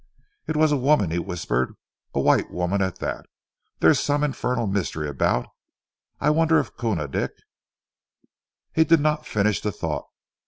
"It 0.47 0.57
was 0.57 0.71
a 0.71 0.77
woman," 0.77 1.11
he 1.11 1.19
whispered, 1.19 1.75
"a 2.15 2.19
white 2.19 2.49
woman, 2.49 2.81
at 2.81 2.95
that. 2.97 3.27
There's 3.81 3.99
some 3.99 4.23
infernal 4.23 4.65
mystery 4.65 5.07
about. 5.07 5.45
I 6.19 6.31
wonder 6.31 6.57
if 6.59 6.75
Koona 6.75 7.07
Dick" 7.07 7.33
He 8.75 8.83
did 8.83 8.99
not 8.99 9.27
finish 9.27 9.61
the 9.61 9.71
thought. 9.71 10.07